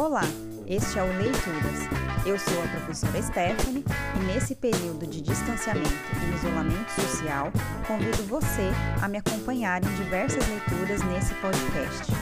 Olá, 0.00 0.22
este 0.66 0.98
é 0.98 1.02
o 1.02 1.06
Leituras. 1.08 2.24
Eu 2.24 2.38
sou 2.38 2.58
a 2.64 2.68
professora 2.68 3.20
Stephanie 3.20 3.84
e 4.16 4.32
nesse 4.32 4.56
período 4.56 5.06
de 5.06 5.20
distanciamento 5.20 5.90
e 5.90 6.34
isolamento 6.36 6.90
social, 6.92 7.52
convido 7.86 8.22
você 8.22 8.70
a 9.02 9.06
me 9.06 9.18
acompanhar 9.18 9.84
em 9.84 9.96
diversas 9.96 10.42
leituras 10.48 11.02
nesse 11.02 11.34
podcast. 11.34 12.12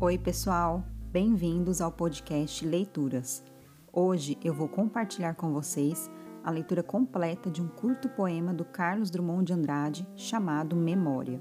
Oi, 0.00 0.18
pessoal, 0.18 0.82
bem-vindos 1.12 1.80
ao 1.80 1.92
podcast 1.92 2.66
Leituras. 2.66 3.44
Hoje 3.92 4.36
eu 4.42 4.52
vou 4.52 4.68
compartilhar 4.68 5.36
com 5.36 5.52
vocês 5.52 6.10
a 6.42 6.50
leitura 6.50 6.82
completa 6.82 7.48
de 7.48 7.62
um 7.62 7.68
curto 7.68 8.08
poema 8.08 8.52
do 8.52 8.64
Carlos 8.64 9.08
Drummond 9.08 9.44
de 9.44 9.52
Andrade 9.52 10.08
chamado 10.16 10.74
Memória. 10.74 11.40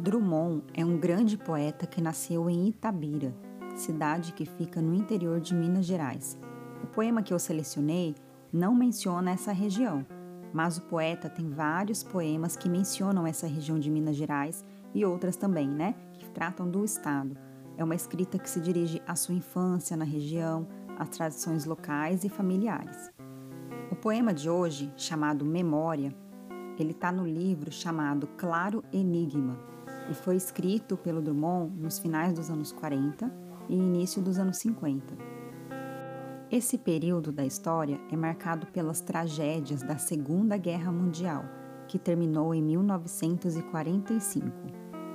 Drummond 0.00 0.62
é 0.74 0.84
um 0.84 0.96
grande 0.96 1.36
poeta 1.36 1.84
que 1.84 2.00
nasceu 2.00 2.48
em 2.48 2.68
Itabira, 2.68 3.34
cidade 3.74 4.32
que 4.32 4.46
fica 4.46 4.80
no 4.80 4.94
interior 4.94 5.40
de 5.40 5.52
Minas 5.52 5.86
Gerais. 5.86 6.38
O 6.84 6.86
poema 6.86 7.20
que 7.20 7.34
eu 7.34 7.38
selecionei 7.38 8.14
não 8.52 8.76
menciona 8.76 9.32
essa 9.32 9.50
região, 9.50 10.06
mas 10.52 10.78
o 10.78 10.82
poeta 10.82 11.28
tem 11.28 11.50
vários 11.50 12.04
poemas 12.04 12.56
que 12.56 12.68
mencionam 12.68 13.26
essa 13.26 13.48
região 13.48 13.76
de 13.76 13.90
Minas 13.90 14.14
Gerais 14.14 14.64
e 14.94 15.04
outras 15.04 15.34
também, 15.34 15.68
né, 15.68 15.96
que 16.16 16.30
tratam 16.30 16.70
do 16.70 16.84
estado. 16.84 17.36
É 17.76 17.82
uma 17.82 17.96
escrita 17.96 18.38
que 18.38 18.48
se 18.48 18.60
dirige 18.60 19.02
à 19.04 19.16
sua 19.16 19.34
infância 19.34 19.96
na 19.96 20.04
região, 20.04 20.68
às 20.96 21.08
tradições 21.08 21.64
locais 21.64 22.22
e 22.22 22.28
familiares. 22.28 23.10
O 23.90 23.96
poema 23.96 24.32
de 24.32 24.48
hoje, 24.48 24.92
chamado 24.96 25.44
Memória, 25.44 26.14
ele 26.78 26.92
está 26.92 27.10
no 27.10 27.26
livro 27.26 27.72
chamado 27.72 28.28
Claro 28.36 28.84
Enigma 28.92 29.58
e 30.10 30.14
foi 30.14 30.36
escrito 30.36 30.96
pelo 30.96 31.20
Drummond 31.20 31.72
nos 31.80 31.98
finais 31.98 32.32
dos 32.32 32.50
anos 32.50 32.72
40 32.72 33.30
e 33.68 33.74
início 33.76 34.22
dos 34.22 34.38
anos 34.38 34.58
50. 34.58 35.14
Esse 36.50 36.78
período 36.78 37.30
da 37.30 37.44
história 37.44 38.00
é 38.10 38.16
marcado 38.16 38.66
pelas 38.68 39.02
tragédias 39.02 39.82
da 39.82 39.98
Segunda 39.98 40.56
Guerra 40.56 40.90
Mundial, 40.90 41.44
que 41.86 41.98
terminou 41.98 42.54
em 42.54 42.62
1945. 42.62 44.48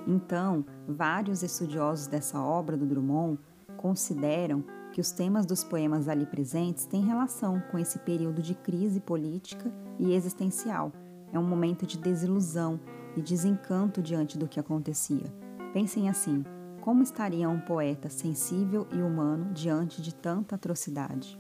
Então, 0.08 0.64
vários 0.88 1.42
estudiosos 1.42 2.06
dessa 2.08 2.40
obra 2.40 2.78
do 2.78 2.86
Drummond 2.86 3.40
consideram 3.78 4.64
que 4.92 5.02
os 5.02 5.12
temas 5.12 5.46
dos 5.46 5.64
poemas 5.64 6.08
ali 6.08 6.26
presentes 6.26 6.86
têm 6.86 7.04
relação 7.04 7.60
com 7.72 7.80
esse 7.80 7.98
período 8.00 8.42
de 8.42 8.54
crise 8.54 9.00
política 9.00 9.74
e 9.98 10.14
existencial. 10.14 10.92
É 11.34 11.40
um 11.40 11.44
momento 11.44 11.86
de 11.86 11.98
desilusão 11.98 12.80
e 13.18 13.22
desencanto 13.22 14.02
diante 14.02 14.38
do 14.38 14.48
que 14.48 14.60
acontecia. 14.60 15.26
Pensem 15.74 16.08
assim: 16.08 16.46
como 16.80 17.02
estaria 17.02 17.50
um 17.50 17.60
poeta 17.60 18.08
sensível 18.08 18.88
e 18.92 19.02
humano 19.02 19.52
diante 19.54 20.02
de 20.02 20.14
tanta 20.14 20.56
atrocidade? 20.56 21.40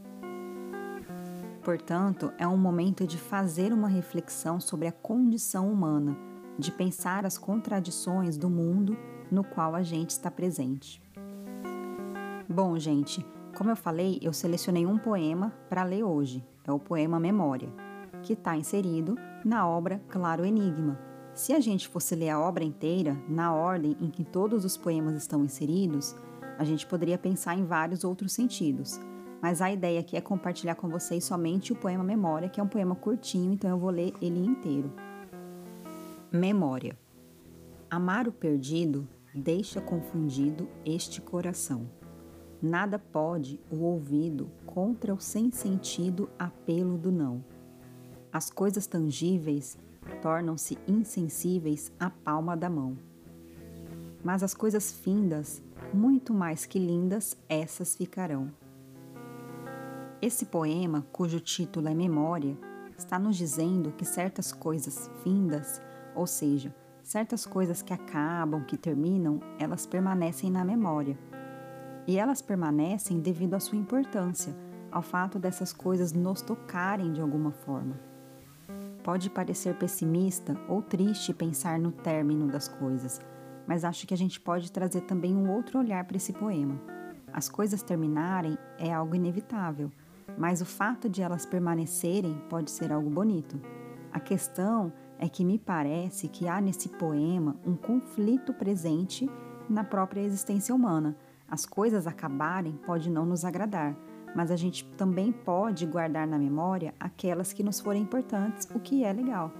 Portanto, 1.63 2.33
é 2.37 2.47
um 2.47 2.57
momento 2.57 3.07
de 3.07 3.17
fazer 3.17 3.71
uma 3.71 3.87
reflexão 3.87 4.59
sobre 4.59 4.87
a 4.87 4.91
condição 4.91 5.71
humana, 5.71 6.17
de 6.59 6.71
pensar 6.71 7.25
as 7.25 7.37
contradições 7.37 8.35
do 8.35 8.49
mundo 8.49 8.97
no 9.31 9.43
qual 9.43 9.75
a 9.75 9.81
gente 9.81 10.09
está 10.09 10.29
presente. 10.29 11.01
Bom, 12.49 12.77
gente, 12.77 13.25
como 13.55 13.69
eu 13.69 13.75
falei, 13.75 14.19
eu 14.21 14.33
selecionei 14.33 14.85
um 14.85 14.97
poema 14.97 15.53
para 15.69 15.83
ler 15.83 16.03
hoje. 16.03 16.45
É 16.65 16.71
o 16.71 16.79
poema 16.79 17.19
Memória, 17.19 17.69
que 18.23 18.33
está 18.33 18.57
inserido 18.57 19.15
na 19.45 19.67
obra 19.67 20.01
Claro 20.07 20.43
Enigma. 20.43 20.99
Se 21.33 21.53
a 21.53 21.59
gente 21.59 21.87
fosse 21.87 22.15
ler 22.15 22.29
a 22.29 22.39
obra 22.39 22.63
inteira, 22.63 23.15
na 23.27 23.53
ordem 23.53 23.95
em 23.99 24.09
que 24.09 24.23
todos 24.23 24.65
os 24.65 24.75
poemas 24.77 25.15
estão 25.15 25.43
inseridos, 25.43 26.15
a 26.57 26.63
gente 26.63 26.87
poderia 26.87 27.17
pensar 27.17 27.57
em 27.57 27.65
vários 27.65 28.03
outros 28.03 28.33
sentidos. 28.33 28.99
Mas 29.41 29.61
a 29.61 29.71
ideia 29.71 29.99
aqui 29.99 30.15
é 30.15 30.21
compartilhar 30.21 30.75
com 30.75 30.89
vocês 30.89 31.23
somente 31.23 31.73
o 31.73 31.75
poema 31.75 32.03
Memória, 32.03 32.49
que 32.49 32.59
é 32.59 32.63
um 32.63 32.67
poema 32.67 32.95
curtinho, 32.95 33.53
então 33.53 33.69
eu 33.69 33.77
vou 33.77 33.89
ler 33.89 34.13
ele 34.21 34.43
inteiro. 34.43 34.91
Memória. 36.31 36.97
Amar 37.91 38.27
o 38.27 38.31
perdido 38.31 39.07
deixa 39.35 39.81
confundido 39.81 40.67
este 40.85 41.21
coração 41.21 41.87
Nada 42.65 42.97
pode 42.97 43.59
o 43.69 43.83
ouvido 43.83 44.49
contra 44.65 45.13
o 45.13 45.19
sem 45.19 45.51
sentido 45.51 46.29
apelo 46.39 46.97
do 46.97 47.11
não. 47.11 47.43
As 48.33 48.49
coisas 48.49 48.87
tangíveis 48.87 49.77
tornam-se 50.19 50.75
insensíveis 50.87 51.91
à 51.99 52.09
palma 52.09 52.57
da 52.57 52.67
mão. 52.67 52.97
Mas 54.23 54.41
as 54.41 54.55
coisas 54.55 54.91
findas, 54.91 55.61
muito 55.93 56.33
mais 56.33 56.65
que 56.65 56.79
lindas, 56.79 57.37
essas 57.47 57.95
ficarão. 57.95 58.51
Esse 60.19 60.47
poema, 60.47 61.05
cujo 61.11 61.39
título 61.39 61.87
é 61.87 61.93
Memória, 61.93 62.57
está 62.97 63.19
nos 63.19 63.37
dizendo 63.37 63.91
que 63.91 64.03
certas 64.03 64.51
coisas 64.51 65.11
findas, 65.23 65.79
ou 66.15 66.25
seja, 66.25 66.73
certas 67.03 67.45
coisas 67.45 67.83
que 67.83 67.93
acabam, 67.93 68.65
que 68.65 68.77
terminam, 68.77 69.39
elas 69.59 69.85
permanecem 69.85 70.49
na 70.49 70.65
memória 70.65 71.15
e 72.07 72.17
elas 72.17 72.41
permanecem 72.41 73.19
devido 73.19 73.53
à 73.53 73.59
sua 73.59 73.77
importância, 73.77 74.55
ao 74.91 75.03
fato 75.03 75.37
dessas 75.37 75.71
coisas 75.71 76.11
nos 76.11 76.41
tocarem 76.41 77.13
de 77.13 77.21
alguma 77.21 77.51
forma. 77.51 78.11
Pode 79.03 79.29
parecer 79.29 79.75
pessimista 79.75 80.55
ou 80.67 80.81
triste 80.81 81.33
pensar 81.33 81.79
no 81.79 81.91
término 81.91 82.47
das 82.47 82.67
coisas, 82.67 83.19
mas 83.67 83.83
acho 83.83 84.07
que 84.07 84.13
a 84.13 84.17
gente 84.17 84.39
pode 84.39 84.71
trazer 84.71 85.01
também 85.01 85.35
um 85.35 85.51
outro 85.51 85.79
olhar 85.79 86.03
para 86.05 86.17
esse 86.17 86.33
poema. 86.33 86.79
As 87.31 87.49
coisas 87.49 87.81
terminarem 87.81 88.57
é 88.77 88.93
algo 88.93 89.15
inevitável, 89.15 89.91
mas 90.37 90.61
o 90.61 90.65
fato 90.65 91.09
de 91.09 91.21
elas 91.21 91.45
permanecerem 91.45 92.41
pode 92.49 92.71
ser 92.71 92.91
algo 92.91 93.09
bonito. 93.09 93.59
A 94.11 94.19
questão 94.19 94.93
é 95.17 95.27
que 95.27 95.43
me 95.43 95.57
parece 95.57 96.27
que 96.27 96.47
há 96.47 96.61
nesse 96.61 96.89
poema 96.89 97.55
um 97.65 97.75
conflito 97.75 98.53
presente 98.53 99.29
na 99.69 99.83
própria 99.83 100.21
existência 100.21 100.73
humana 100.73 101.17
as 101.53 101.67
coisas 101.67 102.07
acabarem 102.07 102.73
pode 102.83 103.11
não 103.11 103.27
nos 103.27 103.45
agradar, 103.45 103.95
mas 104.35 104.51
a 104.51 104.55
gente 104.55 104.85
também 104.97 105.31
pode 105.31 105.85
guardar 105.85 106.27
na 106.27 106.37
memória 106.37 106.93
aquelas 106.99 107.53
que 107.53 107.63
nos 107.63 107.79
forem 107.79 108.01
importantes, 108.01 108.67
o 108.73 108.79
que 108.79 109.03
é 109.03 109.13
legal. 109.13 109.51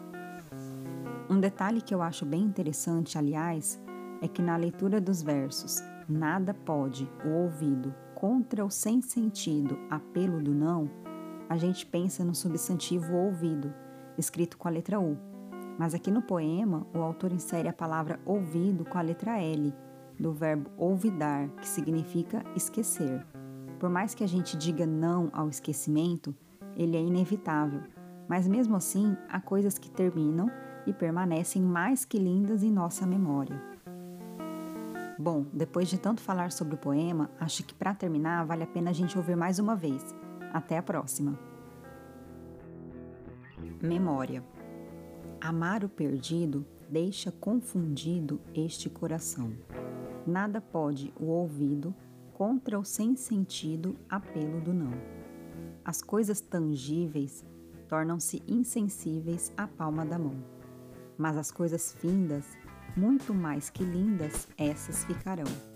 Um 1.30 1.40
detalhe 1.40 1.82
que 1.82 1.94
eu 1.94 2.02
acho 2.02 2.26
bem 2.26 2.42
interessante, 2.42 3.18
aliás, 3.18 3.82
é 4.22 4.28
que 4.28 4.42
na 4.42 4.56
leitura 4.56 5.00
dos 5.00 5.22
versos 5.22 5.82
Nada 6.08 6.54
pode 6.54 7.10
o 7.26 7.30
ouvido 7.30 7.94
contra 8.14 8.66
o 8.66 8.70
sem 8.70 9.02
sentido 9.02 9.78
apelo 9.90 10.42
do 10.42 10.54
não, 10.54 10.90
a 11.50 11.58
gente 11.58 11.86
pensa 11.86 12.24
no 12.24 12.36
substantivo 12.36 13.16
ouvido, 13.16 13.74
escrito 14.18 14.58
com 14.58 14.68
a 14.68 14.72
letra 14.72 15.00
U. 15.00 15.18
Mas 15.78 15.94
aqui 15.94 16.12
no 16.12 16.22
poema, 16.22 16.86
o 16.94 17.00
autor 17.00 17.32
insere 17.32 17.68
a 17.68 17.74
palavra 17.74 18.20
ouvido 18.26 18.86
com 18.86 18.98
a 18.98 19.02
letra 19.02 19.42
L, 19.42 19.74
do 20.20 20.34
verbo 20.34 20.70
olvidar, 20.78 21.48
que 21.62 21.68
significa 21.68 22.44
esquecer. 22.56 23.26
Por 23.84 23.90
mais 23.90 24.16
que 24.16 24.24
a 24.24 24.28
gente 24.28 24.56
diga 24.56 24.86
não 24.86 25.30
ao 25.34 25.50
esquecimento, 25.50 26.34
ele 26.78 26.96
é 26.96 27.02
inevitável, 27.02 27.82
mas 28.30 28.48
mesmo 28.48 28.78
assim 28.78 29.18
há 29.28 29.42
coisas 29.42 29.78
que 29.78 29.92
terminam 29.92 30.50
e 30.88 30.94
permanecem 30.94 31.62
mais 31.62 32.06
que 32.06 32.18
lindas 32.18 32.64
em 32.64 32.72
nossa 32.72 33.06
memória. 33.06 33.62
Bom, 35.20 35.46
depois 35.52 35.90
de 35.90 35.98
tanto 35.98 36.22
falar 36.22 36.54
sobre 36.54 36.76
o 36.76 36.78
poema, 36.78 37.30
acho 37.38 37.62
que 37.66 37.74
para 37.74 37.94
terminar 37.94 38.46
vale 38.46 38.64
a 38.64 38.68
pena 38.68 38.90
a 38.90 38.94
gente 38.94 39.18
ouvir 39.18 39.36
mais 39.36 39.60
uma 39.60 39.76
vez. 39.76 40.16
Até 40.54 40.78
a 40.78 40.82
próxima. 40.82 41.38
Memória. 43.82 44.46
Amar 45.42 45.84
o 45.84 45.90
perdido 45.90 46.66
deixa 46.90 47.34
confundido 47.34 48.40
este 48.56 48.90
coração. 48.90 49.52
Nada 50.26 50.62
pode 50.62 51.14
o 51.20 51.26
ouvido 51.26 51.94
contra 52.44 52.78
o 52.78 52.84
sem 52.84 53.16
sentido 53.16 53.96
apelo 54.10 54.60
do 54.60 54.74
não. 54.74 54.92
As 55.86 56.02
coisas 56.02 56.42
tangíveis 56.42 57.42
tornam-se 57.88 58.44
insensíveis 58.46 59.54
à 59.56 59.66
palma 59.66 60.06
da 60.06 60.20
mão. 60.20 60.36
Mas 61.18 61.38
as 61.38 61.52
coisas 61.52 61.94
findas, 61.94 62.44
muito 62.98 63.34
mais 63.34 63.70
que 63.70 63.86
lindas, 63.86 64.50
essas 64.58 65.06
ficarão. 65.06 65.73